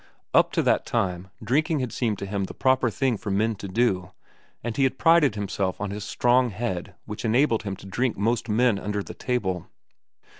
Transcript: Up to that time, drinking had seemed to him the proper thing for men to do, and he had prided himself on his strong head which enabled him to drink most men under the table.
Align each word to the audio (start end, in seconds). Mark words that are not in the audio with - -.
Up 0.33 0.51
to 0.53 0.63
that 0.63 0.87
time, 0.87 1.29
drinking 1.43 1.79
had 1.79 1.91
seemed 1.93 2.17
to 2.17 2.25
him 2.25 2.45
the 2.45 2.55
proper 2.55 2.89
thing 2.89 3.17
for 3.17 3.29
men 3.29 3.53
to 3.57 3.67
do, 3.67 4.13
and 4.63 4.75
he 4.75 4.83
had 4.83 4.97
prided 4.97 5.35
himself 5.35 5.79
on 5.79 5.91
his 5.91 6.03
strong 6.03 6.49
head 6.49 6.95
which 7.05 7.23
enabled 7.23 7.61
him 7.61 7.75
to 7.75 7.85
drink 7.85 8.17
most 8.17 8.49
men 8.49 8.79
under 8.79 9.03
the 9.03 9.13
table. 9.13 9.67